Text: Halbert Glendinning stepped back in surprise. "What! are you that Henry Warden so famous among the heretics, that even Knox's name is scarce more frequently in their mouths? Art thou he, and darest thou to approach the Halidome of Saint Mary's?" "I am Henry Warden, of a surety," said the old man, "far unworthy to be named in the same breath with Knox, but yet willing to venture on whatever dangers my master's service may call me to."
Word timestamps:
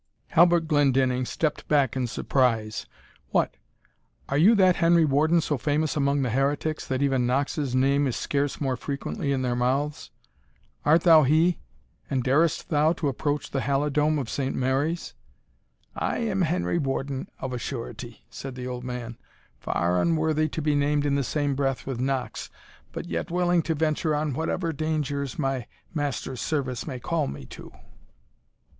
Halbert 0.29 0.67
Glendinning 0.67 1.25
stepped 1.25 1.67
back 1.67 1.95
in 1.95 2.07
surprise. 2.07 2.87
"What! 3.29 3.53
are 4.29 4.37
you 4.39 4.55
that 4.55 4.77
Henry 4.77 5.05
Warden 5.05 5.41
so 5.41 5.59
famous 5.59 5.95
among 5.95 6.23
the 6.23 6.31
heretics, 6.31 6.87
that 6.87 7.03
even 7.03 7.27
Knox's 7.27 7.75
name 7.75 8.07
is 8.07 8.15
scarce 8.15 8.59
more 8.59 8.75
frequently 8.75 9.31
in 9.31 9.43
their 9.43 9.55
mouths? 9.55 10.09
Art 10.85 11.01
thou 11.03 11.21
he, 11.21 11.59
and 12.09 12.23
darest 12.23 12.69
thou 12.69 12.93
to 12.93 13.09
approach 13.09 13.51
the 13.51 13.61
Halidome 13.61 14.17
of 14.17 14.27
Saint 14.27 14.55
Mary's?" 14.55 15.13
"I 15.95 16.17
am 16.17 16.41
Henry 16.41 16.79
Warden, 16.79 17.29
of 17.39 17.53
a 17.53 17.59
surety," 17.59 18.25
said 18.31 18.55
the 18.55 18.65
old 18.65 18.83
man, 18.83 19.19
"far 19.59 20.01
unworthy 20.01 20.49
to 20.49 20.63
be 20.63 20.73
named 20.73 21.05
in 21.05 21.13
the 21.13 21.23
same 21.23 21.53
breath 21.53 21.85
with 21.85 21.99
Knox, 21.99 22.49
but 22.91 23.05
yet 23.07 23.29
willing 23.29 23.61
to 23.61 23.75
venture 23.75 24.15
on 24.15 24.33
whatever 24.33 24.73
dangers 24.73 25.37
my 25.37 25.67
master's 25.93 26.41
service 26.41 26.87
may 26.87 26.99
call 26.99 27.27
me 27.27 27.45
to." 27.45 27.71